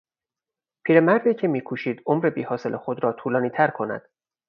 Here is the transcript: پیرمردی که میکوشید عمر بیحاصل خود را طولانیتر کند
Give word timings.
پیرمردی 0.85 1.33
که 1.33 1.47
میکوشید 1.47 2.03
عمر 2.05 2.29
بیحاصل 2.29 2.77
خود 2.77 3.03
را 3.03 3.13
طولانیتر 3.13 3.67
کند 3.67 4.07